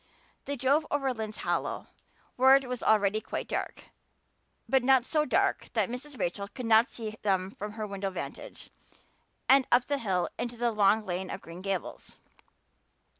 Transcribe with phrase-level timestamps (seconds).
[0.45, 1.85] They drove over Lynde's Hollow,
[2.35, 3.83] where it was already quite dark,
[4.67, 6.19] but not so dark that Mrs.
[6.19, 8.71] Rachel could not see them from her window vantage,
[9.47, 12.15] and up the hill and into the long lane of Green Gables.